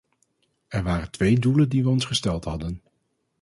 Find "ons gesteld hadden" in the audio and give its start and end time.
1.91-2.81